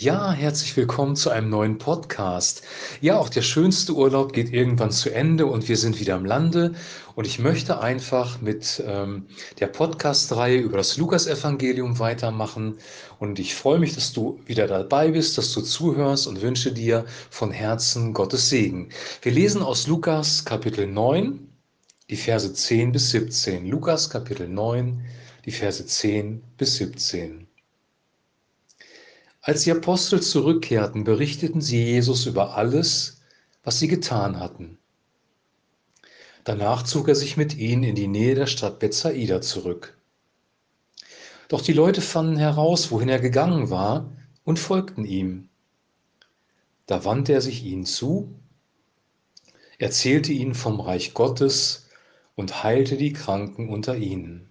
Ja, 0.00 0.32
herzlich 0.32 0.74
willkommen 0.78 1.14
zu 1.14 1.28
einem 1.28 1.50
neuen 1.50 1.76
Podcast. 1.76 2.62
Ja, 3.02 3.18
auch 3.18 3.28
der 3.28 3.42
schönste 3.42 3.92
Urlaub 3.92 4.32
geht 4.32 4.50
irgendwann 4.50 4.92
zu 4.92 5.10
Ende 5.10 5.44
und 5.44 5.68
wir 5.68 5.76
sind 5.76 6.00
wieder 6.00 6.14
am 6.14 6.24
Lande. 6.24 6.72
Und 7.16 7.26
ich 7.26 7.38
möchte 7.38 7.80
einfach 7.82 8.40
mit 8.40 8.82
ähm, 8.86 9.26
der 9.58 9.66
Podcast-Reihe 9.66 10.56
über 10.56 10.78
das 10.78 10.96
Lukas-Evangelium 10.96 11.98
weitermachen. 11.98 12.78
Und 13.18 13.38
ich 13.38 13.54
freue 13.54 13.78
mich, 13.78 13.94
dass 13.94 14.14
du 14.14 14.40
wieder 14.46 14.66
dabei 14.66 15.10
bist, 15.10 15.36
dass 15.36 15.52
du 15.52 15.60
zuhörst 15.60 16.26
und 16.26 16.40
wünsche 16.40 16.72
dir 16.72 17.04
von 17.28 17.50
Herzen 17.50 18.14
Gottes 18.14 18.48
Segen. 18.48 18.88
Wir 19.20 19.32
lesen 19.32 19.60
aus 19.60 19.86
Lukas 19.86 20.46
Kapitel 20.46 20.86
9, 20.86 21.46
die 22.08 22.16
Verse 22.16 22.50
10 22.50 22.92
bis 22.92 23.10
17. 23.10 23.66
Lukas 23.66 24.08
Kapitel 24.08 24.48
9, 24.48 25.04
die 25.44 25.52
Verse 25.52 25.84
10 25.84 26.42
bis 26.56 26.76
17. 26.76 27.49
Als 29.42 29.62
die 29.62 29.70
Apostel 29.70 30.20
zurückkehrten, 30.20 31.04
berichteten 31.04 31.62
sie 31.62 31.82
Jesus 31.82 32.26
über 32.26 32.56
alles, 32.56 33.22
was 33.64 33.78
sie 33.78 33.88
getan 33.88 34.38
hatten. 34.38 34.78
Danach 36.44 36.82
zog 36.82 37.08
er 37.08 37.14
sich 37.14 37.36
mit 37.36 37.56
ihnen 37.56 37.82
in 37.84 37.94
die 37.94 38.08
Nähe 38.08 38.34
der 38.34 38.46
Stadt 38.46 38.78
Bethsaida 38.78 39.40
zurück. 39.40 39.96
Doch 41.48 41.62
die 41.62 41.72
Leute 41.72 42.00
fanden 42.00 42.36
heraus, 42.36 42.90
wohin 42.90 43.08
er 43.08 43.18
gegangen 43.18 43.70
war, 43.70 44.12
und 44.44 44.58
folgten 44.58 45.04
ihm. 45.04 45.48
Da 46.86 47.04
wandte 47.04 47.32
er 47.32 47.40
sich 47.40 47.64
ihnen 47.64 47.86
zu, 47.86 48.34
erzählte 49.78 50.32
ihnen 50.32 50.54
vom 50.54 50.80
Reich 50.80 51.14
Gottes 51.14 51.88
und 52.34 52.62
heilte 52.62 52.96
die 52.96 53.12
Kranken 53.12 53.68
unter 53.68 53.96
ihnen. 53.96 54.49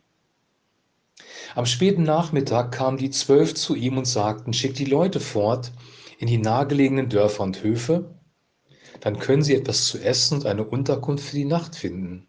Am 1.60 1.66
späten 1.66 2.04
Nachmittag 2.04 2.72
kamen 2.72 2.98
die 2.98 3.10
Zwölf 3.10 3.54
zu 3.54 3.76
ihm 3.76 3.98
und 3.98 4.08
sagten, 4.08 4.54
schickt 4.54 4.80
die 4.80 4.86
Leute 4.86 5.20
fort 5.20 5.74
in 6.18 6.28
die 6.28 6.38
nahegelegenen 6.38 7.10
Dörfer 7.10 7.44
und 7.44 7.62
Höfe, 7.62 8.16
dann 9.02 9.20
können 9.20 9.44
sie 9.44 9.56
etwas 9.56 9.86
zu 9.88 9.98
essen 9.98 10.36
und 10.36 10.46
eine 10.46 10.64
Unterkunft 10.64 11.26
für 11.26 11.36
die 11.36 11.44
Nacht 11.44 11.76
finden. 11.76 12.26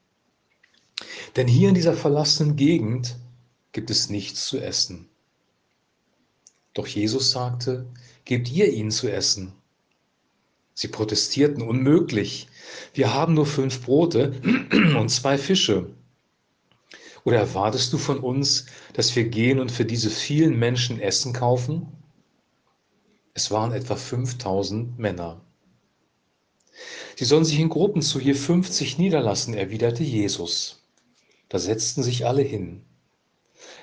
Denn 1.36 1.46
hier 1.46 1.68
in 1.68 1.76
dieser 1.76 1.94
verlassenen 1.94 2.56
Gegend 2.56 3.18
gibt 3.70 3.90
es 3.90 4.10
nichts 4.10 4.46
zu 4.46 4.58
essen. 4.58 5.08
Doch 6.74 6.88
Jesus 6.88 7.30
sagte, 7.30 7.86
gebt 8.24 8.50
ihr 8.50 8.72
ihnen 8.72 8.90
zu 8.90 9.08
essen. 9.08 9.52
Sie 10.74 10.88
protestierten, 10.88 11.62
unmöglich. 11.62 12.48
Wir 12.94 13.14
haben 13.14 13.34
nur 13.34 13.46
fünf 13.46 13.80
Brote 13.82 14.40
und 14.98 15.08
zwei 15.08 15.38
Fische. 15.38 15.94
Oder 17.24 17.38
erwartest 17.38 17.92
du 17.92 17.98
von 17.98 18.18
uns, 18.18 18.66
dass 18.94 19.14
wir 19.14 19.24
gehen 19.24 19.60
und 19.60 19.70
für 19.70 19.84
diese 19.84 20.10
vielen 20.10 20.58
Menschen 20.58 21.00
Essen 21.00 21.32
kaufen? 21.32 21.88
Es 23.34 23.50
waren 23.50 23.72
etwa 23.72 23.96
5000 23.96 24.98
Männer. 24.98 25.40
Sie 27.16 27.24
sollen 27.24 27.44
sich 27.44 27.58
in 27.58 27.68
Gruppen 27.68 28.02
zu 28.02 28.18
je 28.18 28.34
50 28.34 28.98
niederlassen, 28.98 29.54
erwiderte 29.54 30.02
Jesus. 30.02 30.82
Da 31.48 31.58
setzten 31.58 32.02
sich 32.02 32.26
alle 32.26 32.42
hin. 32.42 32.82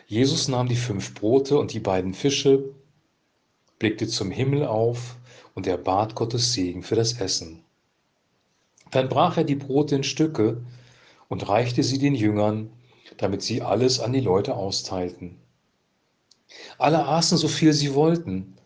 Jesus 0.07 0.47
nahm 0.47 0.67
die 0.67 0.75
fünf 0.75 1.13
Brote 1.13 1.57
und 1.59 1.73
die 1.73 1.79
beiden 1.79 2.13
Fische, 2.13 2.73
blickte 3.77 4.07
zum 4.07 4.31
Himmel 4.31 4.65
auf 4.65 5.17
und 5.53 5.67
er 5.67 5.77
bat 5.77 6.15
Gottes 6.15 6.53
Segen 6.53 6.81
für 6.81 6.95
das 6.95 7.13
Essen. 7.19 7.63
Dann 8.91 9.09
brach 9.09 9.37
er 9.37 9.43
die 9.43 9.55
Brote 9.55 9.95
in 9.95 10.03
Stücke 10.03 10.63
und 11.27 11.47
reichte 11.47 11.83
sie 11.83 11.99
den 11.99 12.15
Jüngern, 12.15 12.71
damit 13.17 13.41
sie 13.41 13.61
alles 13.61 13.99
an 13.99 14.13
die 14.13 14.19
Leute 14.19 14.55
austeilten. 14.55 15.37
Alle 16.77 17.05
aßen 17.05 17.37
so 17.37 17.47
viel 17.47 17.73
sie 17.73 17.93
wollten, 17.93 18.57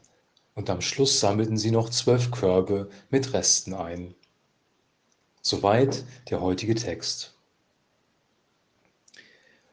und 0.53 0.69
am 0.69 0.81
Schluss 0.81 1.19
sammelten 1.19 1.57
sie 1.57 1.71
noch 1.71 1.89
zwölf 1.89 2.31
Körbe 2.31 2.89
mit 3.09 3.33
Resten 3.33 3.73
ein. 3.73 4.13
Soweit 5.41 6.03
der 6.29 6.41
heutige 6.41 6.75
Text. 6.75 7.33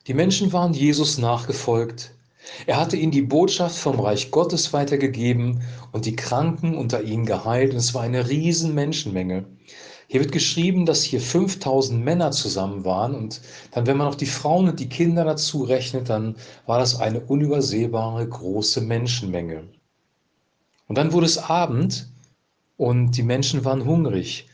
Die 0.06 0.14
Menschen 0.14 0.52
waren 0.52 0.72
Jesus 0.72 1.18
nachgefolgt. 1.18 2.12
Er 2.66 2.80
hatte 2.80 2.96
ihnen 2.96 3.12
die 3.12 3.22
Botschaft 3.22 3.76
vom 3.76 4.00
Reich 4.00 4.30
Gottes 4.30 4.72
weitergegeben 4.72 5.62
und 5.92 6.06
die 6.06 6.16
Kranken 6.16 6.78
unter 6.78 7.02
ihnen 7.02 7.26
geheilt. 7.26 7.72
Und 7.72 7.76
es 7.78 7.92
war 7.92 8.02
eine 8.02 8.28
riesen 8.28 8.74
Menschenmenge. 8.74 9.44
Hier 10.10 10.20
wird 10.20 10.32
geschrieben, 10.32 10.86
dass 10.86 11.02
hier 11.02 11.20
5000 11.20 12.02
Männer 12.02 12.30
zusammen 12.30 12.86
waren 12.86 13.14
und 13.14 13.42
dann, 13.72 13.86
wenn 13.86 13.98
man 13.98 14.06
noch 14.06 14.14
die 14.14 14.24
Frauen 14.24 14.66
und 14.66 14.80
die 14.80 14.88
Kinder 14.88 15.22
dazu 15.22 15.64
rechnet, 15.64 16.08
dann 16.08 16.36
war 16.64 16.78
das 16.78 16.98
eine 16.98 17.20
unübersehbare 17.20 18.26
große 18.26 18.80
Menschenmenge. 18.80 19.68
Und 20.86 20.96
dann 20.96 21.12
wurde 21.12 21.26
es 21.26 21.36
Abend 21.36 22.08
und 22.78 23.18
die 23.18 23.22
Menschen 23.22 23.66
waren 23.66 23.84
hungrig 23.84 24.48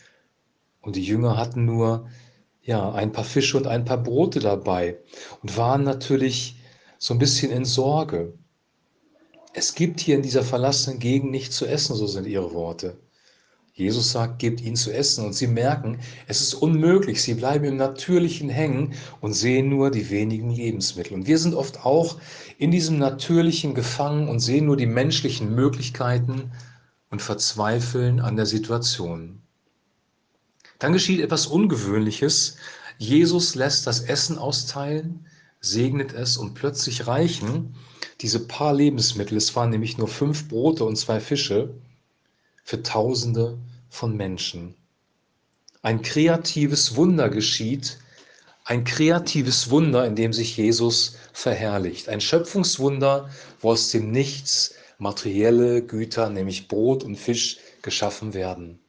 und 0.82 0.96
die 0.96 1.04
Jünger 1.04 1.36
hatten 1.36 1.64
nur 1.64 2.08
ja, 2.62 2.90
ein 2.90 3.12
paar 3.12 3.24
Fische 3.24 3.56
und 3.56 3.68
ein 3.68 3.84
paar 3.84 4.02
Brote 4.02 4.40
dabei 4.40 4.98
und 5.40 5.56
waren 5.56 5.84
natürlich 5.84 6.56
so 6.98 7.14
ein 7.14 7.20
bisschen 7.20 7.52
in 7.52 7.64
Sorge. 7.64 8.34
Es 9.52 9.76
gibt 9.76 10.00
hier 10.00 10.16
in 10.16 10.22
dieser 10.22 10.42
verlassenen 10.42 10.98
Gegend 10.98 11.30
nichts 11.30 11.54
zu 11.54 11.66
essen, 11.66 11.94
so 11.94 12.08
sind 12.08 12.26
ihre 12.26 12.52
Worte. 12.54 12.98
Jesus 13.76 14.12
sagt, 14.12 14.38
gebt 14.38 14.60
ihnen 14.60 14.76
zu 14.76 14.92
essen 14.92 15.24
und 15.24 15.32
sie 15.32 15.48
merken, 15.48 15.98
es 16.28 16.40
ist 16.40 16.54
unmöglich. 16.54 17.20
Sie 17.20 17.34
bleiben 17.34 17.64
im 17.64 17.76
Natürlichen 17.76 18.48
hängen 18.48 18.94
und 19.20 19.32
sehen 19.32 19.68
nur 19.68 19.90
die 19.90 20.10
wenigen 20.10 20.50
Lebensmittel. 20.50 21.14
Und 21.14 21.26
wir 21.26 21.38
sind 21.38 21.54
oft 21.54 21.84
auch 21.84 22.18
in 22.58 22.70
diesem 22.70 22.98
Natürlichen 22.98 23.74
gefangen 23.74 24.28
und 24.28 24.38
sehen 24.38 24.66
nur 24.66 24.76
die 24.76 24.86
menschlichen 24.86 25.56
Möglichkeiten 25.56 26.52
und 27.10 27.20
verzweifeln 27.20 28.20
an 28.20 28.36
der 28.36 28.46
Situation. 28.46 29.42
Dann 30.78 30.92
geschieht 30.92 31.20
etwas 31.20 31.48
Ungewöhnliches. 31.48 32.56
Jesus 32.98 33.56
lässt 33.56 33.88
das 33.88 34.02
Essen 34.02 34.38
austeilen, 34.38 35.26
segnet 35.60 36.12
es 36.12 36.36
und 36.36 36.54
plötzlich 36.54 37.08
reichen 37.08 37.74
diese 38.20 38.46
paar 38.46 38.72
Lebensmittel, 38.72 39.36
es 39.36 39.54
waren 39.56 39.70
nämlich 39.70 39.98
nur 39.98 40.08
fünf 40.08 40.48
Brote 40.48 40.84
und 40.84 40.96
zwei 40.96 41.20
Fische, 41.20 41.74
für 42.64 42.82
Tausende 42.82 43.58
von 43.88 44.16
Menschen. 44.16 44.74
Ein 45.82 46.02
kreatives 46.02 46.96
Wunder 46.96 47.28
geschieht, 47.28 47.98
ein 48.64 48.84
kreatives 48.84 49.70
Wunder, 49.70 50.06
in 50.06 50.16
dem 50.16 50.32
sich 50.32 50.56
Jesus 50.56 51.16
verherrlicht. 51.34 52.08
Ein 52.08 52.22
Schöpfungswunder, 52.22 53.28
wo 53.60 53.72
aus 53.72 53.90
dem 53.90 54.10
Nichts 54.10 54.74
materielle 54.98 55.82
Güter, 55.82 56.30
nämlich 56.30 56.66
Brot 56.66 57.04
und 57.04 57.16
Fisch, 57.16 57.58
geschaffen 57.82 58.32
werden. 58.32 58.80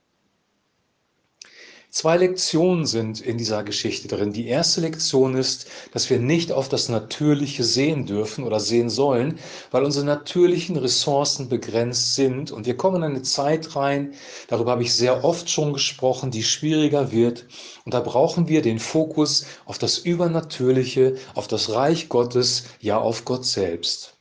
Zwei 1.96 2.18
Lektionen 2.18 2.86
sind 2.86 3.22
in 3.22 3.38
dieser 3.38 3.64
Geschichte 3.64 4.10
drin. 4.10 4.34
Die 4.34 4.48
erste 4.48 4.82
Lektion 4.82 5.34
ist, 5.34 5.68
dass 5.94 6.10
wir 6.10 6.20
nicht 6.20 6.52
auf 6.52 6.68
das 6.68 6.90
Natürliche 6.90 7.64
sehen 7.64 8.06
dürfen 8.06 8.44
oder 8.44 8.60
sehen 8.60 8.90
sollen, 8.90 9.40
weil 9.72 9.86
unsere 9.86 10.06
natürlichen 10.06 10.76
Ressourcen 10.76 11.48
begrenzt 11.48 12.16
sind. 12.16 12.52
Und 12.52 12.66
wir 12.66 12.76
kommen 12.76 12.98
in 12.98 13.12
eine 13.12 13.22
Zeit 13.22 13.78
rein, 13.78 14.14
darüber 14.50 14.72
habe 14.72 14.84
ich 14.84 14.94
sehr 14.94 15.24
oft 15.24 15.50
schon 15.50 15.72
gesprochen, 15.72 16.32
die 16.32 16.44
schwieriger 16.44 17.14
wird. 17.14 17.46
Und 17.86 17.94
da 17.94 18.02
brauchen 18.02 18.50
wir 18.50 18.62
den 18.62 18.80
Fokus 18.80 19.46
auf 19.64 19.78
das 19.78 19.98
Übernatürliche, 19.98 21.16
auf 21.34 21.48
das 21.48 21.72
Reich 21.72 22.10
Gottes, 22.10 22.66
ja 22.82 22.98
auf 22.98 23.24
Gott 23.24 23.46
selbst. 23.46 24.18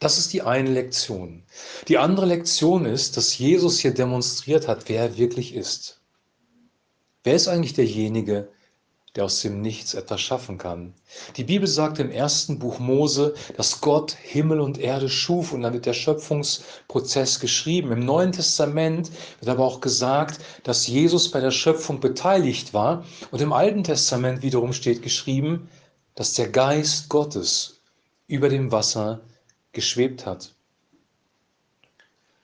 Das 0.00 0.18
ist 0.18 0.32
die 0.32 0.42
eine 0.42 0.70
Lektion. 0.70 1.44
Die 1.86 1.98
andere 1.98 2.26
Lektion 2.26 2.86
ist, 2.86 3.16
dass 3.16 3.38
Jesus 3.38 3.78
hier 3.78 3.94
demonstriert 3.94 4.66
hat, 4.66 4.88
wer 4.88 5.02
er 5.02 5.16
wirklich 5.16 5.54
ist. 5.54 5.99
Wer 7.22 7.34
ist 7.34 7.48
eigentlich 7.48 7.74
derjenige, 7.74 8.48
der 9.14 9.26
aus 9.26 9.42
dem 9.42 9.60
Nichts 9.60 9.92
etwas 9.92 10.22
schaffen 10.22 10.56
kann? 10.56 10.94
Die 11.36 11.44
Bibel 11.44 11.68
sagt 11.68 11.98
im 11.98 12.10
ersten 12.10 12.58
Buch 12.58 12.78
Mose, 12.78 13.34
dass 13.58 13.82
Gott 13.82 14.12
Himmel 14.12 14.58
und 14.58 14.78
Erde 14.78 15.10
schuf 15.10 15.52
und 15.52 15.60
dann 15.60 15.74
wird 15.74 15.84
der 15.84 15.92
Schöpfungsprozess 15.92 17.38
geschrieben. 17.38 17.92
Im 17.92 18.06
Neuen 18.06 18.32
Testament 18.32 19.10
wird 19.38 19.50
aber 19.50 19.66
auch 19.66 19.82
gesagt, 19.82 20.40
dass 20.62 20.86
Jesus 20.86 21.30
bei 21.30 21.40
der 21.40 21.50
Schöpfung 21.50 22.00
beteiligt 22.00 22.72
war. 22.72 23.04
Und 23.30 23.42
im 23.42 23.52
Alten 23.52 23.84
Testament 23.84 24.42
wiederum 24.42 24.72
steht 24.72 25.02
geschrieben, 25.02 25.68
dass 26.14 26.32
der 26.32 26.48
Geist 26.48 27.10
Gottes 27.10 27.82
über 28.28 28.48
dem 28.48 28.72
Wasser 28.72 29.20
geschwebt 29.72 30.24
hat. 30.24 30.54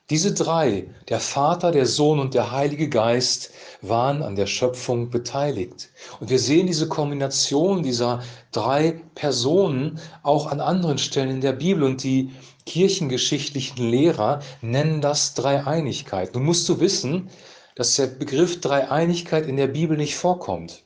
Diese 0.09 0.33
drei, 0.33 0.89
der 1.09 1.19
Vater, 1.19 1.73
der 1.73 1.85
Sohn 1.85 2.19
und 2.19 2.33
der 2.33 2.51
Heilige 2.51 2.87
Geist, 2.87 3.51
waren 3.81 4.23
an 4.23 4.37
der 4.37 4.47
Schöpfung 4.47 5.09
beteiligt. 5.09 5.89
Und 6.21 6.29
wir 6.29 6.39
sehen 6.39 6.65
diese 6.65 6.87
Kombination 6.87 7.83
dieser 7.83 8.23
drei 8.53 9.01
Personen 9.15 9.99
auch 10.23 10.47
an 10.47 10.61
anderen 10.61 10.97
Stellen 10.97 11.29
in 11.29 11.41
der 11.41 11.51
Bibel. 11.51 11.83
Und 11.83 12.03
die 12.03 12.31
kirchengeschichtlichen 12.65 13.89
Lehrer 13.89 14.39
nennen 14.61 15.01
das 15.01 15.33
Dreieinigkeit. 15.33 16.33
Nun 16.33 16.45
musst 16.45 16.69
du 16.69 16.79
wissen, 16.79 17.29
dass 17.75 17.97
der 17.97 18.07
Begriff 18.07 18.61
Dreieinigkeit 18.61 19.45
in 19.45 19.57
der 19.57 19.67
Bibel 19.67 19.97
nicht 19.97 20.15
vorkommt. 20.15 20.83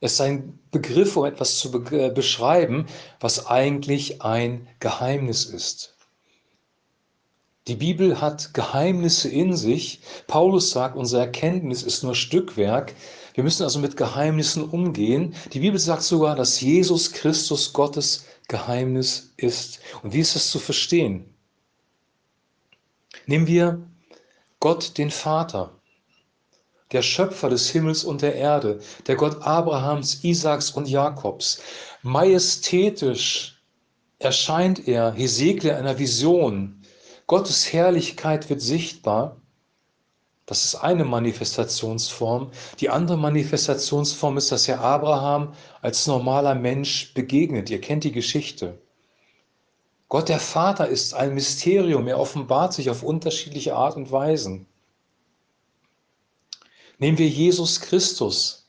Es 0.00 0.14
ist 0.14 0.20
ein 0.20 0.58
Begriff, 0.70 1.16
um 1.16 1.24
etwas 1.24 1.56
zu 1.56 1.70
beschreiben, 1.70 2.86
was 3.20 3.46
eigentlich 3.46 4.20
ein 4.20 4.68
Geheimnis 4.80 5.46
ist. 5.46 5.96
Die 7.68 7.76
Bibel 7.76 8.20
hat 8.20 8.54
Geheimnisse 8.54 9.28
in 9.28 9.56
sich. 9.56 10.00
Paulus 10.26 10.70
sagt, 10.70 10.96
unsere 10.96 11.22
Erkenntnis 11.22 11.84
ist 11.84 12.02
nur 12.02 12.16
Stückwerk. 12.16 12.92
Wir 13.34 13.44
müssen 13.44 13.62
also 13.62 13.78
mit 13.78 13.96
Geheimnissen 13.96 14.68
umgehen. 14.68 15.34
Die 15.52 15.60
Bibel 15.60 15.78
sagt 15.78 16.02
sogar, 16.02 16.34
dass 16.34 16.60
Jesus 16.60 17.12
Christus 17.12 17.72
Gottes 17.72 18.26
Geheimnis 18.48 19.32
ist. 19.36 19.78
Und 20.02 20.12
wie 20.12 20.18
ist 20.18 20.34
das 20.34 20.50
zu 20.50 20.58
verstehen? 20.58 21.32
Nehmen 23.26 23.46
wir 23.46 23.80
Gott 24.58 24.98
den 24.98 25.12
Vater, 25.12 25.70
der 26.90 27.02
Schöpfer 27.02 27.48
des 27.48 27.70
Himmels 27.70 28.02
und 28.02 28.22
der 28.22 28.34
Erde, 28.34 28.80
der 29.06 29.14
Gott 29.14 29.40
Abrahams, 29.42 30.24
Isaaks 30.24 30.72
und 30.72 30.88
Jakobs. 30.88 31.62
Majestätisch 32.02 33.62
erscheint 34.18 34.88
er 34.88 35.12
Hesekiel 35.12 35.70
einer 35.70 35.98
Vision 36.00 36.81
Gottes 37.32 37.72
Herrlichkeit 37.72 38.50
wird 38.50 38.60
sichtbar. 38.60 39.40
Das 40.44 40.66
ist 40.66 40.74
eine 40.74 41.06
Manifestationsform. 41.06 42.50
Die 42.78 42.90
andere 42.90 43.16
Manifestationsform 43.16 44.36
ist, 44.36 44.52
dass 44.52 44.68
er 44.68 44.82
Abraham 44.82 45.54
als 45.80 46.06
normaler 46.06 46.54
Mensch 46.54 47.14
begegnet. 47.14 47.70
Ihr 47.70 47.80
kennt 47.80 48.04
die 48.04 48.12
Geschichte. 48.12 48.78
Gott 50.10 50.28
der 50.28 50.40
Vater 50.40 50.88
ist 50.88 51.14
ein 51.14 51.32
Mysterium. 51.32 52.06
Er 52.06 52.20
offenbart 52.20 52.74
sich 52.74 52.90
auf 52.90 53.02
unterschiedliche 53.02 53.76
Art 53.76 53.96
und 53.96 54.12
Weisen. 54.12 54.66
Nehmen 56.98 57.16
wir 57.16 57.28
Jesus 57.28 57.80
Christus. 57.80 58.68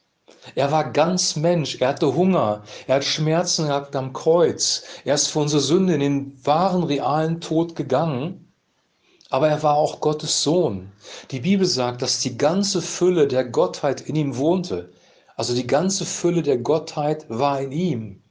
Er 0.55 0.71
war 0.71 0.93
ganz 0.93 1.35
Mensch, 1.35 1.81
er 1.81 1.89
hatte 1.89 2.15
Hunger, 2.15 2.63
er 2.87 2.95
hat 2.95 3.03
Schmerzen 3.03 3.67
gehabt 3.67 3.93
am 3.95 4.11
Kreuz, 4.13 4.83
er 5.05 5.15
ist 5.15 5.27
für 5.27 5.39
unsere 5.39 5.61
Sünde 5.61 5.93
in 5.93 5.99
den 6.01 6.45
wahren, 6.45 6.83
realen 6.83 7.39
Tod 7.39 7.77
gegangen 7.77 8.42
aber 9.33 9.49
er 9.49 9.63
war 9.63 9.77
auch 9.77 9.99
Gottes 9.99 10.43
Sohn. 10.43 10.91
Die 11.31 11.39
Bibel 11.39 11.65
sagt, 11.65 12.03
dass 12.03 12.19
die 12.19 12.37
ganze 12.37 12.83
Fülle 12.83 13.27
der 13.27 13.43
Gottheit 13.43 14.01
in 14.01 14.15
ihm 14.15 14.37
wohnte. 14.37 14.91
Also 15.35 15.55
die 15.55 15.65
ganze 15.65 16.05
Fülle 16.05 16.43
der 16.43 16.59
Gottheit 16.59 17.25
war 17.29 17.59
in 17.59 17.71
ihm. 17.71 18.21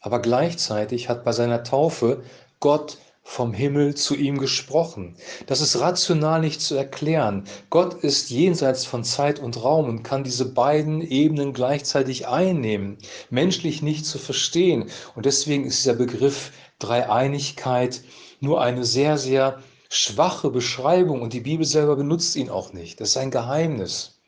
Aber 0.00 0.18
gleichzeitig 0.18 1.08
hat 1.08 1.22
bei 1.22 1.30
seiner 1.30 1.62
Taufe 1.62 2.24
Gott 2.58 2.98
vom 3.22 3.52
Himmel 3.52 3.94
zu 3.94 4.14
ihm 4.14 4.38
gesprochen. 4.38 5.16
Das 5.46 5.60
ist 5.60 5.80
rational 5.80 6.40
nicht 6.40 6.60
zu 6.60 6.74
erklären. 6.74 7.44
Gott 7.70 7.94
ist 8.02 8.30
jenseits 8.30 8.84
von 8.84 9.04
Zeit 9.04 9.38
und 9.38 9.62
Raum 9.62 9.88
und 9.88 10.02
kann 10.02 10.24
diese 10.24 10.52
beiden 10.52 11.00
Ebenen 11.00 11.52
gleichzeitig 11.52 12.26
einnehmen, 12.26 12.98
menschlich 13.30 13.80
nicht 13.80 14.06
zu 14.06 14.18
verstehen. 14.18 14.90
Und 15.14 15.24
deswegen 15.24 15.64
ist 15.64 15.84
dieser 15.84 15.94
Begriff 15.94 16.52
Dreieinigkeit 16.78 18.02
nur 18.40 18.60
eine 18.60 18.84
sehr, 18.84 19.16
sehr 19.16 19.62
schwache 19.88 20.50
Beschreibung 20.50 21.22
und 21.22 21.32
die 21.32 21.40
Bibel 21.40 21.64
selber 21.64 21.96
benutzt 21.96 22.34
ihn 22.34 22.50
auch 22.50 22.72
nicht. 22.72 23.00
Das 23.00 23.10
ist 23.10 23.16
ein 23.16 23.30
Geheimnis. 23.30 24.18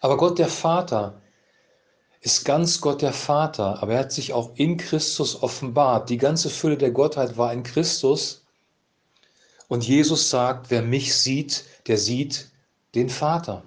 Aber 0.00 0.16
Gott 0.16 0.38
der 0.38 0.48
Vater 0.48 1.22
ist 2.24 2.46
ganz 2.46 2.80
Gott 2.80 3.02
der 3.02 3.12
Vater, 3.12 3.82
aber 3.82 3.92
er 3.92 3.98
hat 4.00 4.12
sich 4.12 4.32
auch 4.32 4.52
in 4.54 4.78
Christus 4.78 5.42
offenbart. 5.42 6.08
Die 6.08 6.16
ganze 6.16 6.48
Fülle 6.48 6.78
der 6.78 6.90
Gottheit 6.90 7.36
war 7.36 7.52
in 7.52 7.62
Christus. 7.62 8.46
Und 9.68 9.86
Jesus 9.86 10.30
sagt, 10.30 10.70
wer 10.70 10.80
mich 10.80 11.14
sieht, 11.14 11.64
der 11.86 11.98
sieht 11.98 12.50
den 12.94 13.10
Vater. 13.10 13.62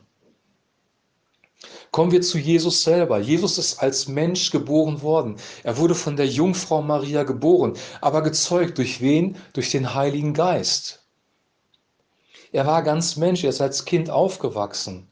Kommen 1.92 2.12
wir 2.12 2.24
zu 2.24 2.40
Jesus 2.40 2.82
selber. 2.82 3.20
Jesus 3.20 3.60
ist 3.60 3.78
als 3.78 4.08
Mensch 4.08 4.50
geboren 4.50 5.04
worden. 5.04 5.38
Er 5.62 5.78
wurde 5.78 5.94
von 5.94 6.16
der 6.16 6.28
Jungfrau 6.28 6.82
Maria 6.82 7.22
geboren, 7.22 7.74
aber 8.02 8.24
gezeugt 8.24 8.80
durch 8.80 9.02
wen? 9.02 9.38
Durch 9.54 9.70
den 9.70 9.94
Heiligen 9.94 10.34
Geist. 10.34 11.06
Er 12.52 12.66
war 12.66 12.82
ganz 12.82 13.18
Mensch, 13.18 13.44
er 13.44 13.52
ist 13.52 13.62
als 13.62 13.86
Kind 13.86 14.10
aufgewachsen. 14.10 15.08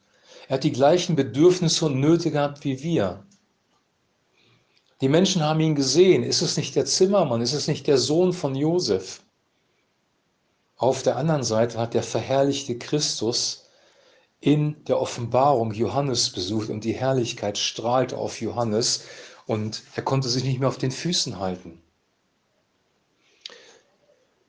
Er 0.48 0.54
hat 0.54 0.64
die 0.64 0.72
gleichen 0.72 1.14
Bedürfnisse 1.14 1.86
und 1.86 2.00
Nöte 2.00 2.32
gehabt 2.32 2.64
wie 2.64 2.82
wir. 2.82 3.25
Die 5.00 5.08
Menschen 5.08 5.42
haben 5.42 5.60
ihn 5.60 5.74
gesehen. 5.74 6.22
Ist 6.22 6.40
es 6.40 6.56
nicht 6.56 6.74
der 6.74 6.86
Zimmermann? 6.86 7.42
Ist 7.42 7.52
es 7.52 7.68
nicht 7.68 7.86
der 7.86 7.98
Sohn 7.98 8.32
von 8.32 8.54
Josef? 8.54 9.22
Auf 10.76 11.02
der 11.02 11.16
anderen 11.16 11.42
Seite 11.42 11.78
hat 11.78 11.94
der 11.94 12.02
verherrlichte 12.02 12.78
Christus 12.78 13.66
in 14.40 14.84
der 14.84 15.00
Offenbarung 15.00 15.72
Johannes 15.72 16.30
besucht 16.30 16.68
und 16.68 16.84
die 16.84 16.92
Herrlichkeit 16.92 17.58
strahlte 17.58 18.16
auf 18.16 18.40
Johannes 18.40 19.04
und 19.46 19.82
er 19.94 20.02
konnte 20.02 20.28
sich 20.28 20.44
nicht 20.44 20.60
mehr 20.60 20.68
auf 20.68 20.78
den 20.78 20.90
Füßen 20.90 21.38
halten. 21.38 21.82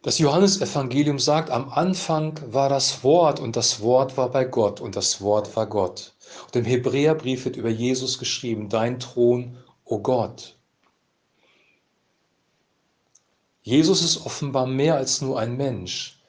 Das 0.02 0.20
Johannesevangelium 0.20 1.20
sagt, 1.20 1.50
am 1.50 1.70
Anfang 1.70 2.40
war 2.54 2.70
das 2.70 3.04
Wort 3.04 3.40
und 3.40 3.56
das 3.56 3.82
Wort 3.82 4.16
war 4.16 4.30
bei 4.30 4.46
Gott 4.46 4.80
und 4.80 4.96
das 4.96 5.22
Wort 5.22 5.56
war 5.56 5.68
Gott. 5.68 6.14
Und 6.46 6.56
im 6.56 6.66
Hebräerbrief 6.66 7.46
wird 7.46 7.58
über 7.58 7.70
Jesus 7.70 8.18
geschrieben, 8.18 8.70
dein 8.70 9.00
Thron, 9.00 9.58
oh 9.90 10.00
Gott. 10.00 10.58
Jesus 13.62 14.04
ist 14.04 14.26
offenbar 14.26 14.66
mehr 14.66 14.96
als 14.96 15.22
nur 15.22 15.40
ein 15.40 15.58
Mensch. 15.58 16.22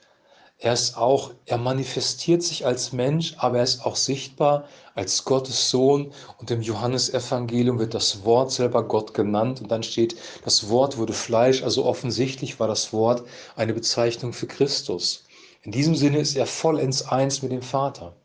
Er 0.61 0.73
ist 0.73 0.97
auch, 0.97 1.31
er 1.47 1.59
manifestiert 1.59 2.43
sich 2.43 2.67
als 2.67 2.93
Mensch, 2.93 3.37
aber 3.39 3.59
er 3.59 3.63
ist 3.63 3.87
auch 3.87 3.95
sichtbar 3.95 4.65
als 4.97 5.25
Gottes 5.25 5.71
Sohn. 5.71 6.13
Und 6.39 6.51
im 6.51 6.63
Johannesevangelium 6.63 7.79
wird 7.79 7.95
das 7.95 8.25
Wort 8.25 8.51
selber 8.51 8.83
Gott 8.83 9.15
genannt. 9.15 9.61
Und 9.61 9.71
dann 9.71 9.85
steht, 9.85 10.17
das 10.45 10.69
Wort 10.69 10.97
wurde 10.97 11.13
Fleisch. 11.13 11.63
Also 11.63 11.85
offensichtlich 11.85 12.59
war 12.59 12.67
das 12.67 12.93
Wort 12.93 13.23
eine 13.55 13.73
Bezeichnung 13.73 14.33
für 14.33 14.49
Christus. 14.49 15.23
In 15.63 15.71
diesem 15.71 15.95
Sinne 15.95 16.19
ist 16.19 16.35
er 16.35 16.47
vollends 16.47 17.03
eins 17.03 17.43
mit 17.43 17.53
dem 17.53 17.63
Vater. 17.63 18.17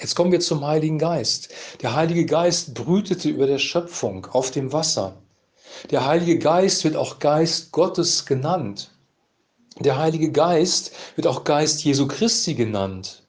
Jetzt 0.00 0.14
kommen 0.14 0.30
wir 0.30 0.40
zum 0.40 0.66
Heiligen 0.66 0.98
Geist. 0.98 1.48
Der 1.80 1.94
Heilige 1.94 2.26
Geist 2.26 2.74
brütete 2.74 3.30
über 3.30 3.46
der 3.46 3.58
Schöpfung 3.58 4.26
auf 4.26 4.50
dem 4.50 4.72
Wasser. 4.72 5.14
Der 5.90 6.04
Heilige 6.06 6.38
Geist 6.38 6.84
wird 6.84 6.96
auch 6.96 7.18
Geist 7.18 7.72
Gottes 7.72 8.26
genannt. 8.26 8.90
Der 9.78 9.98
Heilige 9.98 10.30
Geist 10.30 10.92
wird 11.16 11.26
auch 11.26 11.44
Geist 11.44 11.82
Jesu 11.84 12.06
Christi 12.06 12.54
genannt. 12.54 13.22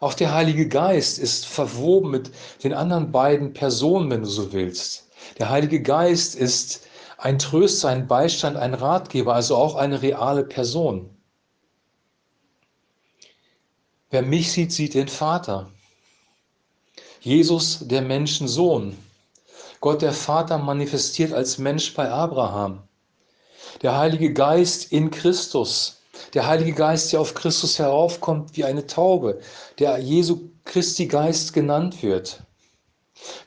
Auch 0.00 0.14
der 0.14 0.32
Heilige 0.34 0.68
Geist 0.68 1.18
ist 1.18 1.46
verwoben 1.46 2.10
mit 2.10 2.30
den 2.64 2.72
anderen 2.72 3.12
beiden 3.12 3.52
Personen, 3.52 4.10
wenn 4.10 4.22
du 4.22 4.28
so 4.28 4.52
willst. 4.52 5.08
Der 5.38 5.50
Heilige 5.50 5.82
Geist 5.82 6.34
ist 6.34 6.86
ein 7.18 7.38
Tröster, 7.38 7.88
ein 7.88 8.06
Beistand, 8.06 8.56
ein 8.56 8.74
Ratgeber, 8.74 9.34
also 9.34 9.56
auch 9.56 9.74
eine 9.74 10.02
reale 10.02 10.44
Person. 10.44 11.15
Wer 14.10 14.22
mich 14.22 14.52
sieht, 14.52 14.72
sieht 14.72 14.94
den 14.94 15.08
Vater. 15.08 15.70
Jesus, 17.20 17.80
der 17.82 18.02
Menschensohn. 18.02 18.96
Gott 19.80 20.02
der 20.02 20.12
Vater 20.12 20.58
manifestiert 20.58 21.32
als 21.32 21.58
Mensch 21.58 21.94
bei 21.94 22.10
Abraham 22.10 22.86
der 23.82 23.96
Heilige 23.98 24.32
Geist 24.32 24.92
in 24.92 25.10
Christus, 25.10 26.00
der 26.34 26.46
Heilige 26.46 26.72
Geist, 26.72 27.12
der 27.12 27.20
auf 27.20 27.34
Christus 27.34 27.78
heraufkommt 27.78 28.56
wie 28.56 28.64
eine 28.64 28.86
Taube, 28.86 29.40
der 29.78 29.98
Jesu 29.98 30.50
Christi 30.64 31.06
Geist 31.06 31.52
genannt 31.52 32.02
wird. 32.02 32.42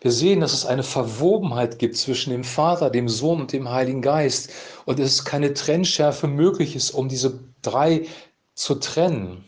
Wir 0.01 0.11
sehen, 0.11 0.39
dass 0.39 0.53
es 0.53 0.65
eine 0.65 0.83
Verwobenheit 0.83 1.79
gibt 1.79 1.95
zwischen 1.95 2.31
dem 2.31 2.43
Vater, 2.43 2.89
dem 2.89 3.07
Sohn 3.07 3.41
und 3.41 3.53
dem 3.53 3.69
Heiligen 3.69 4.01
Geist 4.01 4.49
und 4.85 4.99
es 4.99 5.25
keine 5.25 5.53
Trennschärfe 5.53 6.27
möglich 6.27 6.75
ist, 6.75 6.91
um 6.91 7.07
diese 7.07 7.39
drei 7.61 8.07
zu 8.55 8.75
trennen. 8.75 9.45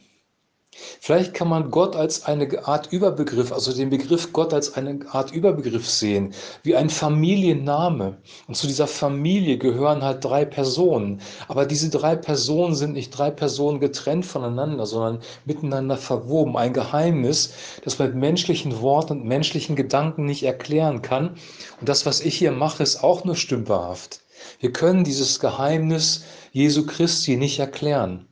Vielleicht 1.01 1.33
kann 1.33 1.49
man 1.49 1.69
Gott 1.69 1.97
als 1.97 2.23
eine 2.25 2.65
Art 2.65 2.93
Überbegriff, 2.93 3.51
also 3.51 3.73
den 3.73 3.89
Begriff 3.89 4.31
Gott 4.31 4.53
als 4.53 4.75
eine 4.75 4.99
Art 5.11 5.31
Überbegriff 5.33 5.89
sehen, 5.89 6.33
wie 6.63 6.77
ein 6.77 6.89
Familienname. 6.89 8.17
Und 8.47 8.55
zu 8.55 8.67
dieser 8.67 8.87
Familie 8.87 9.57
gehören 9.57 10.01
halt 10.01 10.23
drei 10.23 10.45
Personen. 10.45 11.19
Aber 11.49 11.65
diese 11.65 11.89
drei 11.89 12.15
Personen 12.15 12.73
sind 12.73 12.93
nicht 12.93 13.09
drei 13.09 13.31
Personen 13.31 13.81
getrennt 13.81 14.25
voneinander, 14.25 14.85
sondern 14.85 15.19
miteinander 15.43 15.97
verwoben. 15.97 16.55
Ein 16.55 16.71
Geheimnis, 16.71 17.51
das 17.83 17.99
man 17.99 18.09
mit 18.09 18.17
menschlichen 18.17 18.79
Worten 18.79 19.13
und 19.13 19.25
menschlichen 19.25 19.75
Gedanken 19.75 20.25
nicht 20.25 20.43
erklären 20.43 21.01
kann. 21.01 21.35
Und 21.81 21.89
das, 21.89 22.05
was 22.05 22.21
ich 22.21 22.37
hier 22.37 22.53
mache, 22.53 22.81
ist 22.81 23.03
auch 23.03 23.25
nur 23.25 23.35
stümperhaft. 23.35 24.21
Wir 24.61 24.71
können 24.71 25.03
dieses 25.03 25.41
Geheimnis 25.41 26.23
Jesu 26.53 26.85
Christi 26.85 27.35
nicht 27.35 27.59
erklären. 27.59 28.30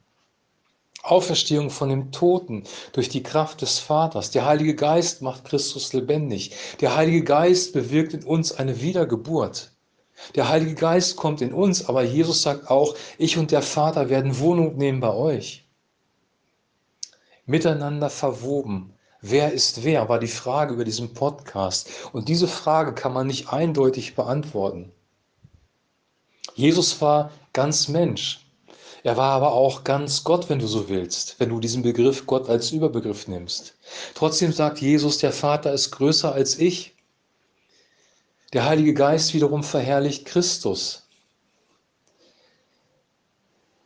Auferstehung 1.09 1.69
von 1.69 1.89
dem 1.89 2.11
Toten 2.11 2.63
durch 2.93 3.09
die 3.09 3.23
Kraft 3.23 3.61
des 3.61 3.79
Vaters. 3.79 4.31
Der 4.31 4.45
Heilige 4.45 4.75
Geist 4.75 5.21
macht 5.21 5.45
Christus 5.45 5.93
lebendig. 5.93 6.51
Der 6.81 6.95
Heilige 6.95 7.23
Geist 7.23 7.73
bewirkt 7.73 8.13
in 8.13 8.23
uns 8.23 8.51
eine 8.51 8.81
Wiedergeburt. 8.81 9.71
Der 10.35 10.49
Heilige 10.49 10.75
Geist 10.75 11.15
kommt 11.15 11.41
in 11.41 11.53
uns, 11.53 11.87
aber 11.87 12.03
Jesus 12.03 12.41
sagt 12.41 12.69
auch, 12.69 12.95
ich 13.17 13.37
und 13.37 13.51
der 13.51 13.61
Vater 13.61 14.09
werden 14.09 14.39
Wohnung 14.39 14.77
nehmen 14.77 14.99
bei 14.99 15.13
euch. 15.13 15.65
Miteinander 17.45 18.09
verwoben. 18.09 18.93
Wer 19.21 19.51
ist 19.51 19.83
wer, 19.83 20.07
war 20.07 20.19
die 20.19 20.27
Frage 20.27 20.73
über 20.73 20.85
diesen 20.85 21.13
Podcast. 21.13 21.89
Und 22.13 22.29
diese 22.29 22.47
Frage 22.47 22.93
kann 22.93 23.13
man 23.13 23.27
nicht 23.27 23.51
eindeutig 23.51 24.15
beantworten. 24.15 24.91
Jesus 26.53 27.01
war 27.01 27.31
ganz 27.53 27.87
Mensch. 27.87 28.45
Er 29.03 29.17
war 29.17 29.31
aber 29.31 29.53
auch 29.53 29.83
ganz 29.83 30.23
Gott, 30.23 30.49
wenn 30.49 30.59
du 30.59 30.67
so 30.67 30.89
willst, 30.89 31.39
wenn 31.39 31.49
du 31.49 31.59
diesen 31.59 31.83
Begriff 31.83 32.25
Gott 32.25 32.49
als 32.49 32.71
Überbegriff 32.71 33.27
nimmst. 33.27 33.75
Trotzdem 34.13 34.51
sagt 34.51 34.79
Jesus, 34.79 35.19
der 35.19 35.31
Vater 35.31 35.73
ist 35.73 35.91
größer 35.91 36.33
als 36.33 36.59
ich. 36.59 36.95
Der 38.53 38.65
Heilige 38.65 38.93
Geist 38.93 39.33
wiederum 39.33 39.63
verherrlicht 39.63 40.25
Christus. 40.25 41.08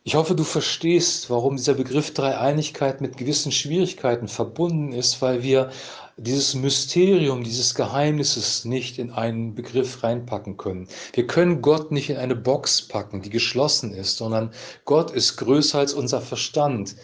Ich 0.06 0.16
hoffe, 0.16 0.34
du 0.34 0.44
verstehst, 0.44 1.30
warum 1.30 1.56
dieser 1.56 1.72
Begriff 1.72 2.12
Dreieinigkeit 2.12 3.00
mit 3.00 3.16
gewissen 3.16 3.50
Schwierigkeiten 3.50 4.28
verbunden 4.28 4.92
ist, 4.92 5.22
weil 5.22 5.42
wir 5.42 5.70
dieses 6.18 6.52
Mysterium, 6.52 7.42
dieses 7.42 7.74
Geheimnisses 7.74 8.66
nicht 8.66 8.98
in 8.98 9.12
einen 9.12 9.54
Begriff 9.54 10.02
reinpacken 10.02 10.58
können. 10.58 10.88
Wir 11.14 11.26
können 11.26 11.62
Gott 11.62 11.90
nicht 11.90 12.10
in 12.10 12.18
eine 12.18 12.36
Box 12.36 12.82
packen, 12.82 13.22
die 13.22 13.30
geschlossen 13.30 13.94
ist, 13.94 14.18
sondern 14.18 14.52
Gott 14.84 15.10
ist 15.10 15.38
größer 15.38 15.78
als 15.78 15.94
unser 15.94 16.20
Verstand. 16.20 16.96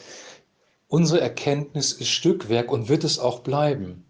Unsere 0.86 1.22
Erkenntnis 1.22 1.94
ist 1.94 2.08
Stückwerk 2.10 2.70
und 2.70 2.90
wird 2.90 3.04
es 3.04 3.18
auch 3.18 3.40
bleiben. 3.40 4.04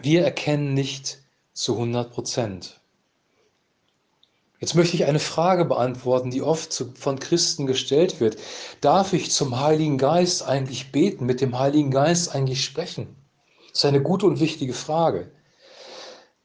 Wir 0.00 0.22
erkennen 0.22 0.74
nicht 0.74 1.18
zu 1.54 1.72
100 1.72 2.12
Prozent. 2.12 2.81
Jetzt 4.62 4.76
möchte 4.76 4.94
ich 4.94 5.06
eine 5.06 5.18
Frage 5.18 5.64
beantworten, 5.64 6.30
die 6.30 6.40
oft 6.40 6.84
von 6.94 7.18
Christen 7.18 7.66
gestellt 7.66 8.20
wird. 8.20 8.36
Darf 8.80 9.12
ich 9.12 9.32
zum 9.32 9.58
Heiligen 9.58 9.98
Geist 9.98 10.46
eigentlich 10.46 10.92
beten, 10.92 11.26
mit 11.26 11.40
dem 11.40 11.58
Heiligen 11.58 11.90
Geist 11.90 12.32
eigentlich 12.32 12.64
sprechen? 12.64 13.16
Das 13.70 13.80
ist 13.80 13.84
eine 13.86 14.00
gute 14.00 14.24
und 14.24 14.38
wichtige 14.38 14.72
Frage. 14.72 15.32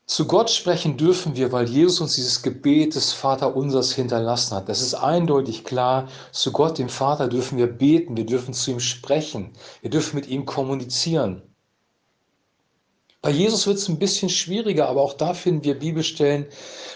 Zu 0.08 0.26
Gott 0.26 0.50
sprechen 0.50 0.98
dürfen 0.98 1.36
wir, 1.36 1.52
weil 1.52 1.70
Jesus 1.70 2.02
uns 2.02 2.16
dieses 2.16 2.42
Gebet 2.42 2.96
des 2.96 3.14
Vaterunsers 3.14 3.92
hinterlassen 3.92 4.56
hat. 4.56 4.68
Das 4.68 4.82
ist 4.82 4.96
eindeutig 4.96 5.64
klar. 5.64 6.08
Zu 6.32 6.52
Gott, 6.52 6.80
dem 6.80 6.90
Vater, 6.90 7.28
dürfen 7.28 7.60
wir 7.60 7.68
beten, 7.68 8.18
wir 8.18 8.26
dürfen 8.26 8.56
zu 8.56 8.72
ihm 8.72 8.80
sprechen, 8.80 9.54
wir 9.82 9.92
dürfen 9.92 10.16
mit 10.16 10.28
ihm 10.28 10.48
kommunizieren. 10.48 11.44
Bei 13.22 13.32
Jesus 13.32 13.66
wird 13.66 13.78
es 13.78 13.90
ein 13.90 14.00
bisschen 14.00 14.30
schwieriger, 14.30 14.88
aber 14.88 15.02
auch 15.02 15.14
da 15.14 15.34
finden 15.34 15.64
wir 15.64 15.80
Bibelstellen, 15.80 16.46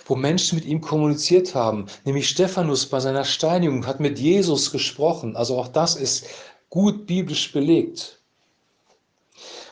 wo 0.06 0.16
Menschen 0.16 0.56
mit 0.56 0.66
ihm 0.66 0.80
kommuniziert 0.80 1.56
haben. 1.56 1.88
Nämlich 2.06 2.30
Stephanus 2.30 2.86
bei 2.86 3.00
seiner 3.00 3.25
Steinigung 3.25 3.88
hat 3.88 4.00
mit 4.00 4.20
Jesus 4.20 4.72
gesprochen. 4.72 5.36
Also 5.36 5.58
auch 5.58 5.68
das 5.68 5.96
ist 5.96 6.28
gut 6.70 7.08
biblisch 7.08 7.51
belegt. 7.51 8.22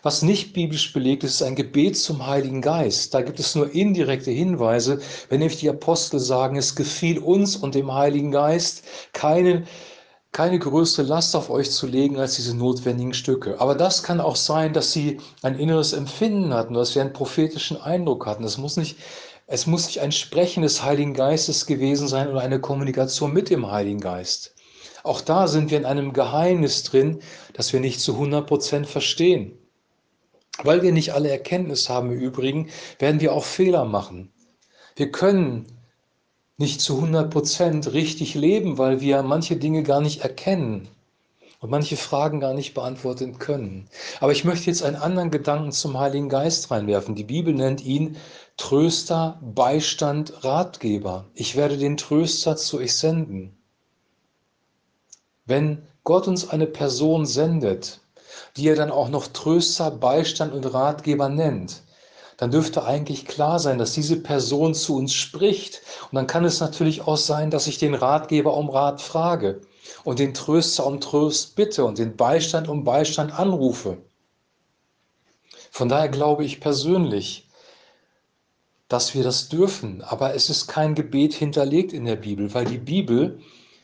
Was 0.02 0.22
nicht 0.22 0.54
biblisch 0.54 0.94
belegt 0.94 1.24
ist, 1.24 1.36
ist 1.36 1.42
ein 1.44 1.56
Gebet 1.56 1.98
zum 1.98 2.26
Heiligen 2.26 2.62
Geist. 2.62 3.14
Da 3.14 3.22
gibt 3.22 3.40
es 3.40 3.54
nur 3.54 3.74
indirekte 3.74 4.32
Hinweise, 4.32 5.02
wenn 5.28 5.40
nämlich 5.40 5.60
die 5.60 5.70
Apostel 5.70 6.20
sagen, 6.20 6.56
es 6.56 6.76
gefiel 6.76 7.20
uns 7.20 7.58
und 7.58 7.76
dem 7.76 7.94
Heiligen 7.94 8.32
Geist 8.32 8.84
keine 9.12 9.66
keine 10.32 10.60
größere 10.60 11.06
Last 11.06 11.36
auf 11.36 11.50
euch 11.50 11.72
zu 11.72 11.88
legen 11.88 12.20
als 12.20 12.36
diese 12.36 12.56
notwendigen 12.56 13.14
Stücke. 13.14 13.60
Aber 13.60 13.76
das 13.76 14.04
kann 14.04 14.22
auch 14.22 14.36
sein, 14.36 14.74
dass 14.74 14.92
sie 14.92 15.20
ein 15.42 15.58
inneres 15.58 15.94
Empfinden 15.94 16.54
hatten, 16.54 16.76
dass 16.76 16.94
sie 16.94 17.02
einen 17.02 17.14
prophetischen 17.14 17.78
Eindruck 17.78 18.26
hatten. 18.26 18.44
Es 18.44 18.58
muss 18.58 18.78
nicht, 18.78 18.98
es 19.48 19.66
muss 19.66 19.88
nicht 19.88 20.02
ein 20.02 20.12
Sprechen 20.12 20.62
des 20.62 20.84
Heiligen 20.84 21.14
Geistes 21.14 21.66
gewesen 21.66 22.08
sein 22.08 22.30
oder 22.30 22.42
eine 22.42 22.62
Kommunikation 22.62 23.34
mit 23.34 23.50
dem 23.50 23.72
Heiligen 23.72 24.00
Geist. 24.00 24.54
Auch 25.04 25.22
da 25.22 25.48
sind 25.48 25.72
wir 25.72 25.78
in 25.78 25.86
einem 25.86 26.14
Geheimnis 26.14 26.84
drin, 26.84 27.20
das 27.54 27.74
wir 27.74 27.80
nicht 27.80 28.00
zu 28.00 28.14
100 28.14 28.46
Prozent 28.46 28.88
verstehen. 28.88 29.58
Weil 30.62 30.82
wir 30.84 30.92
nicht 30.92 31.14
alle 31.14 31.30
Erkenntnis 31.30 31.90
haben 31.90 32.12
im 32.12 32.20
Übrigen, 32.20 32.70
werden 33.00 33.22
wir 33.22 33.34
auch 33.34 33.46
Fehler 33.46 33.86
machen. 33.86 34.32
Wir 34.96 35.10
können 35.10 35.79
nicht 36.60 36.82
zu 36.82 36.96
100 36.96 37.32
Prozent 37.32 37.94
richtig 37.94 38.36
leben, 38.36 38.78
weil 38.78 39.00
wir 39.00 39.24
manche 39.24 39.56
Dinge 39.56 39.82
gar 39.82 40.02
nicht 40.02 40.22
erkennen 40.22 40.90
und 41.62 41.70
manche 41.70 41.96
Fragen 41.96 42.42
gar 42.42 42.54
nicht 42.54 42.74
beantworten 42.74 43.40
können. 43.40 43.88
Aber 44.20 44.34
ich 44.34 44.44
möchte 44.44 44.68
jetzt 44.68 44.84
einen 44.84 44.98
anderen 44.98 45.32
Gedanken 45.32 45.72
zum 45.72 45.98
Heiligen 45.98 46.28
Geist 46.28 46.70
reinwerfen. 46.70 47.16
Die 47.16 47.24
Bibel 47.24 47.54
nennt 47.54 47.84
ihn 47.86 48.18
Tröster, 48.58 49.40
Beistand, 49.42 50.44
Ratgeber. 50.44 51.26
Ich 51.34 51.56
werde 51.56 51.78
den 51.78 51.96
Tröster 51.96 52.58
zu 52.58 52.80
euch 52.80 52.96
senden. 52.96 53.56
Wenn 55.46 55.84
Gott 56.04 56.28
uns 56.28 56.50
eine 56.50 56.68
Person 56.68 57.26
sendet, 57.26 58.02
die 58.58 58.68
er 58.68 58.76
dann 58.76 58.92
auch 58.92 59.08
noch 59.08 59.28
Tröster, 59.28 59.92
Beistand 59.92 60.54
und 60.54 60.66
Ratgeber 60.74 61.30
nennt, 61.30 61.84
dann 62.40 62.52
dürfte 62.52 62.86
eigentlich 62.86 63.26
klar 63.26 63.60
sein, 63.60 63.78
dass 63.78 63.92
diese 63.92 64.16
Person 64.16 64.74
zu 64.74 64.96
uns 64.96 65.14
spricht. 65.14 65.82
Und 66.10 66.16
dann 66.16 66.26
kann 66.26 66.46
es 66.46 66.62
natürlich 66.62 67.02
auch 67.02 67.18
sein, 67.18 67.52
dass 67.52 67.68
ich 67.68 67.80
den 67.80 67.94
Ratgeber 67.94 68.56
um 68.56 68.70
Rat 68.70 69.02
frage 69.02 69.60
und 70.06 70.20
den 70.20 70.34
Tröster 70.34 70.86
um 70.86 71.02
Trost 71.02 71.58
bitte 71.58 71.84
und 71.84 71.98
den 71.98 72.16
Beistand 72.16 72.70
um 72.70 72.86
Beistand 72.86 73.38
anrufe. 73.38 73.98
Von 75.70 75.90
daher 75.90 76.08
glaube 76.08 76.46
ich 76.46 76.62
persönlich, 76.62 77.50
dass 78.88 79.14
wir 79.14 79.24
das 79.24 79.50
dürfen, 79.50 80.02
aber 80.02 80.34
es 80.34 80.50
ist 80.50 80.68
kein 80.68 80.96
Gebet 80.96 81.34
hinterlegt 81.34 81.92
in 81.92 82.06
der 82.06 82.16
Bibel, 82.16 82.54
weil 82.54 82.66
die 82.66 82.78
Bibel 82.78 83.40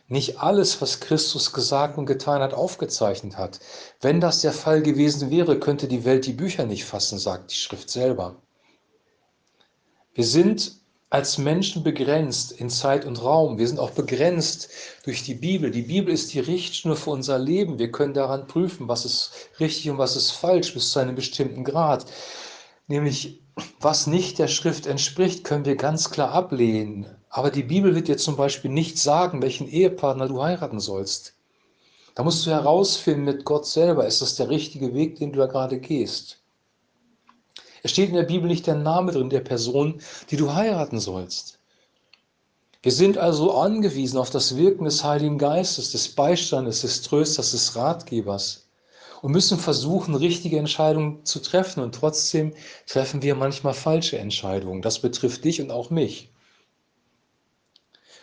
nicht 0.07 0.39
alles, 0.39 0.81
was 0.81 1.01
Christus 1.01 1.51
gesagt 1.51 1.97
und 1.97 2.05
getan 2.05 2.41
hat, 2.41 2.53
aufgezeichnet 2.53 3.37
hat. 3.37 3.59
Wenn 3.99 4.21
das 4.21 4.39
der 4.39 4.53
Fall 4.53 4.81
gewesen 4.81 5.29
wäre, 5.29 5.59
könnte 5.59 5.89
die 5.89 6.05
Welt 6.05 6.25
die 6.25 6.33
Bücher 6.33 6.65
nicht 6.65 6.85
fassen, 6.85 7.19
sagt 7.19 7.51
die 7.51 7.55
Schrift 7.55 7.89
selber. 7.89 8.41
Wir 10.15 10.25
sind 10.25 10.71
als 11.09 11.37
Menschen 11.37 11.83
begrenzt 11.83 12.53
in 12.53 12.69
Zeit 12.69 13.03
und 13.03 13.21
Raum. 13.21 13.57
Wir 13.57 13.67
sind 13.67 13.79
auch 13.79 13.91
begrenzt 13.91 14.69
durch 15.03 15.23
die 15.23 15.33
Bibel. 15.33 15.71
Die 15.71 15.81
Bibel 15.81 16.13
ist 16.13 16.33
die 16.33 16.39
Richtschnur 16.39 16.95
für 16.95 17.09
unser 17.09 17.37
Leben. 17.37 17.79
Wir 17.79 17.91
können 17.91 18.13
daran 18.13 18.47
prüfen, 18.47 18.87
was 18.87 19.03
ist 19.03 19.31
richtig 19.59 19.89
und 19.91 19.97
was 19.97 20.15
ist 20.15 20.31
falsch 20.31 20.73
bis 20.73 20.91
zu 20.91 20.99
einem 20.99 21.15
bestimmten 21.15 21.65
Grad. 21.65 22.05
Nämlich, 22.87 23.41
was 23.81 24.07
nicht 24.07 24.39
der 24.39 24.47
Schrift 24.47 24.87
entspricht, 24.87 25.43
können 25.43 25.65
wir 25.65 25.75
ganz 25.75 26.09
klar 26.11 26.31
ablehnen. 26.31 27.07
Aber 27.29 27.51
die 27.51 27.63
Bibel 27.63 27.93
wird 27.93 28.07
dir 28.07 28.17
zum 28.17 28.37
Beispiel 28.37 28.71
nicht 28.71 28.97
sagen, 28.97 29.41
welchen 29.41 29.67
Ehepartner 29.67 30.29
du 30.29 30.41
heiraten 30.41 30.79
sollst. 30.79 31.33
Da 32.15 32.23
musst 32.23 32.45
du 32.45 32.51
herausfinden 32.51 33.25
mit 33.25 33.43
Gott 33.43 33.65
selber, 33.65 34.07
ist 34.07 34.21
das 34.21 34.35
der 34.35 34.49
richtige 34.49 34.93
Weg, 34.93 35.17
den 35.17 35.33
du 35.33 35.39
da 35.39 35.47
gerade 35.47 35.77
gehst. 35.77 36.39
Es 37.85 37.91
steht 37.91 38.09
in 38.09 38.15
der 38.15 38.23
Bibel 38.23 38.47
nicht 38.47 38.65
der 38.65 38.73
Name 38.73 39.11
drin 39.11 39.29
der 39.29 39.41
Person, 39.41 40.01
die 40.31 40.37
du 40.37 40.55
heiraten 40.55 40.99
sollst. 40.99 41.59
Wir 42.81 42.91
sind 42.91 43.19
also 43.19 43.53
angewiesen 43.53 44.17
auf 44.17 44.31
das 44.31 44.57
Wirken 44.57 44.85
des 44.85 45.03
Heiligen 45.03 45.37
Geistes, 45.37 45.91
des 45.91 46.09
Beistandes, 46.09 46.81
des 46.81 47.03
Trösters, 47.03 47.51
des 47.51 47.75
Ratgebers 47.75 48.65
und 49.21 49.33
müssen 49.33 49.59
versuchen, 49.59 50.15
richtige 50.15 50.57
Entscheidungen 50.57 51.23
zu 51.25 51.39
treffen. 51.43 51.83
Und 51.83 51.93
trotzdem 51.93 52.55
treffen 52.87 53.21
wir 53.21 53.35
manchmal 53.35 53.75
falsche 53.75 54.17
Entscheidungen. 54.17 54.81
Das 54.81 54.97
betrifft 54.97 55.45
dich 55.45 55.61
und 55.61 55.69
auch 55.69 55.91
mich. 55.91 56.31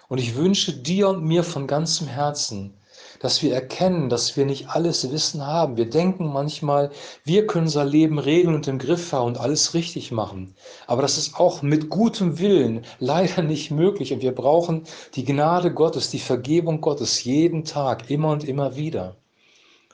Und 0.09 0.19
ich 0.19 0.35
wünsche 0.35 0.73
dir 0.73 1.09
und 1.09 1.23
mir 1.23 1.45
von 1.45 1.69
ganzem 1.69 2.09
Herzen, 2.09 2.75
dass 3.23 3.41
wir 3.41 3.55
erkennen, 3.55 4.09
dass 4.09 4.37
wir 4.37 4.45
nicht 4.45 4.69
alles 4.69 5.13
Wissen 5.13 5.47
haben. 5.47 5.77
Wir 5.77 5.89
denken 5.89 6.27
manchmal, 6.27 6.91
wir 7.25 7.47
können 7.47 7.67
unser 7.67 7.85
Leben 7.85 8.19
regeln 8.19 8.57
und 8.57 8.67
im 8.67 8.81
Griff 8.81 9.13
haben 9.13 9.29
und 9.29 9.39
alles 9.39 9.75
richtig 9.75 10.11
machen. 10.11 10.57
Aber 10.89 11.03
das 11.03 11.19
ist 11.19 11.39
auch 11.39 11.63
mit 11.63 11.89
gutem 11.89 12.41
Willen 12.41 12.85
leider 12.99 13.43
nicht 13.43 13.71
möglich. 13.71 14.13
Und 14.13 14.23
wir 14.23 14.35
brauchen 14.35 14.83
die 15.15 15.25
Gnade 15.25 15.73
Gottes, 15.73 16.11
die 16.11 16.19
Vergebung 16.19 16.81
Gottes 16.81 17.23
jeden 17.23 17.65
Tag, 17.65 18.11
immer 18.11 18.31
und 18.31 18.43
immer 18.43 18.75
wieder. 18.75 19.17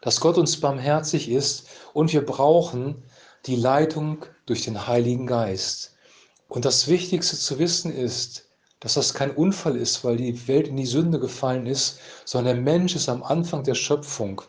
Dass 0.01 0.21
Gott 0.21 0.39
uns 0.39 0.59
barmherzig 0.59 1.29
ist 1.29 1.69
und 1.93 2.11
wir 2.15 2.25
brauchen 2.25 3.03
die 3.45 3.57
Leitung 3.57 4.25
durch 4.47 4.65
den 4.65 4.87
Heiligen 4.87 5.27
Geist. 5.27 5.95
Und 6.49 6.65
das 6.65 6.89
Wichtigste 6.89 7.37
zu 7.37 7.59
wissen 7.59 7.95
ist, 7.95 8.48
dass 8.81 8.95
das 8.95 9.15
kein 9.15 9.33
Unfall 9.33 9.77
ist, 9.77 10.05
weil 10.05 10.17
die 10.17 10.49
Welt 10.49 10.69
in 10.69 10.77
die 10.77 10.87
Sünde 10.87 11.19
gefallen 11.19 11.67
ist, 11.67 11.99
sondern 12.25 12.57
der 12.57 12.65
Mensch 12.65 12.95
ist 12.95 13.09
am 13.09 13.23
Anfang 13.23 13.65
der 13.65 13.75
Schöpfung 13.75 14.43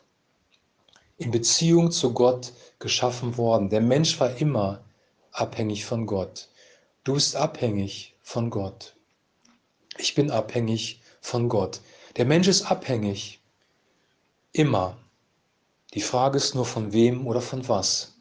in 1.18 1.32
Beziehung 1.32 1.92
zu 1.92 2.14
Gott 2.14 2.54
geschaffen 2.80 3.38
worden. 3.38 3.70
Der 3.70 3.82
Mensch 3.82 4.20
war 4.20 4.36
immer 4.38 4.84
abhängig 5.32 5.86
von 5.86 6.06
Gott. 6.06 6.48
Du 7.04 7.14
bist 7.14 7.36
abhängig 7.36 8.16
von 8.22 8.50
Gott. 8.50 8.96
Ich 9.98 10.16
bin 10.16 10.32
abhängig 10.32 11.02
von 11.22 11.50
Gott. 11.50 11.82
Der 12.16 12.26
Mensch 12.26 12.48
ist 12.48 12.72
abhängig. 12.72 13.42
Immer. 14.54 14.98
Die 15.94 16.02
Frage 16.02 16.38
ist 16.38 16.56
nur 16.56 16.66
von 16.66 16.94
wem 16.94 17.28
oder 17.28 17.42
von 17.42 17.68
was. 17.68 18.19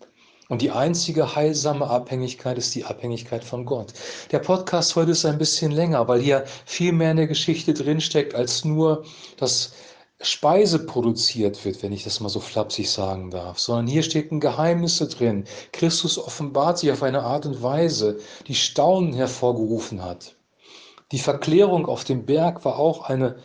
Und 0.49 0.63
die 0.63 0.71
einzige 0.71 1.37
heilsame 1.37 1.89
Abhängigkeit 1.89 2.57
ist 2.57 2.75
die 2.75 2.85
Abhängigkeit 2.85 3.45
von 3.45 3.67
Gott. 3.67 3.93
Der 4.33 4.39
Podcast 4.39 4.97
heute 4.97 5.11
ist 5.11 5.27
ein 5.27 5.37
bisschen 5.37 5.71
länger, 5.73 6.09
weil 6.09 6.21
hier 6.21 6.45
viel 6.65 6.93
mehr 6.93 7.11
in 7.11 7.19
der 7.19 7.27
Geschichte 7.27 7.75
drinsteckt, 7.75 8.35
als 8.35 8.65
nur, 8.65 9.05
dass 9.37 9.75
Speise 10.21 10.87
produziert 10.87 11.65
wird, 11.65 11.83
wenn 11.83 11.93
ich 11.93 12.03
das 12.03 12.21
mal 12.21 12.31
so 12.31 12.41
flapsig 12.41 12.91
sagen 12.91 13.31
darf, 13.31 13.59
sondern 13.59 13.87
hier 13.87 14.03
stecken 14.03 14.41
Geheimnisse 14.41 15.07
drin. 15.07 15.45
Christus 15.73 16.19
offenbart 16.19 16.79
sich 16.79 16.91
auf 16.91 17.03
eine 17.03 17.23
Art 17.23 17.45
und 17.45 17.63
Weise, 17.63 18.19
die 18.47 18.55
Staunen 18.55 19.13
hervorgerufen 19.13 20.03
hat. 20.03 20.35
Die 21.13 21.19
Verklärung 21.19 21.87
auf 21.87 22.05
dem 22.05 22.25
Berg 22.25 22.65
war 22.65 22.79
auch 22.79 23.03
eine, 23.03 23.37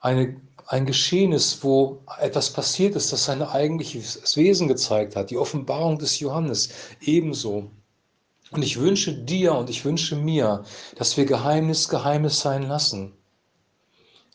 eine 0.00 0.40
ein 0.66 0.86
Geschehen 0.86 1.32
ist, 1.32 1.62
wo 1.62 2.02
etwas 2.20 2.50
passiert 2.50 2.96
ist, 2.96 3.12
das 3.12 3.24
sein 3.24 3.42
eigentliches 3.42 4.36
Wesen 4.36 4.68
gezeigt 4.68 5.16
hat, 5.16 5.30
die 5.30 5.36
Offenbarung 5.36 5.98
des 5.98 6.20
Johannes 6.20 6.70
ebenso. 7.00 7.70
Und 8.50 8.62
ich 8.62 8.78
wünsche 8.78 9.12
dir 9.12 9.54
und 9.54 9.68
ich 9.68 9.84
wünsche 9.84 10.16
mir, 10.16 10.64
dass 10.96 11.16
wir 11.16 11.26
Geheimnis 11.26 11.88
Geheimnis 11.88 12.40
sein 12.40 12.62
lassen, 12.62 13.12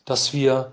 dass 0.04 0.32
wir 0.32 0.72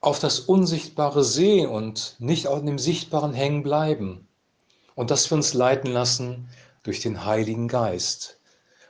auf 0.00 0.18
das 0.18 0.40
Unsichtbare 0.40 1.24
sehen 1.24 1.68
und 1.68 2.16
nicht 2.18 2.46
auf 2.46 2.60
dem 2.60 2.78
Sichtbaren 2.78 3.32
hängen 3.32 3.62
bleiben 3.62 4.28
und 4.94 5.10
dass 5.10 5.30
wir 5.30 5.36
uns 5.36 5.54
leiten 5.54 5.92
lassen 5.92 6.48
durch 6.82 7.00
den 7.00 7.24
Heiligen 7.24 7.68
Geist, 7.68 8.38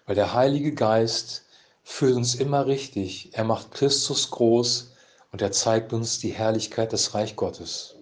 weil 0.07 0.15
der 0.15 0.35
Heilige 0.35 0.73
Geist 0.73 1.47
führt 1.83 2.15
uns 2.17 2.35
immer 2.35 2.67
richtig, 2.67 3.31
er 3.33 3.45
macht 3.45 3.73
Christus 3.73 4.31
groß 4.31 4.90
und 5.33 5.43
er 5.43 5.53
zeigt 5.53 5.93
uns 5.93 6.19
die 6.19 6.31
Herrlichkeit 6.31 6.93
des 6.93 7.15
Reich 7.15 7.37
Gottes. 7.37 7.97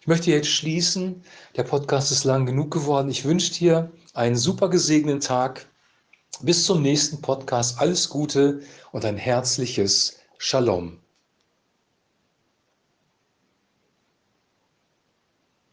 Ich 0.00 0.06
möchte 0.06 0.30
jetzt 0.30 0.48
schließen. 0.48 1.22
Der 1.56 1.64
Podcast 1.64 2.10
ist 2.12 2.24
lang 2.24 2.46
genug 2.46 2.70
geworden. 2.70 3.10
Ich 3.10 3.24
wünsche 3.24 3.52
dir 3.52 3.92
einen 4.14 4.36
super 4.36 4.68
gesegneten 4.68 5.20
Tag. 5.20 5.66
Bis 6.40 6.64
zum 6.64 6.82
nächsten 6.82 7.20
Podcast. 7.20 7.78
Alles 7.80 8.08
Gute 8.08 8.62
und 8.92 9.04
ein 9.04 9.16
herzliches 9.16 10.18
Shalom. 10.38 11.00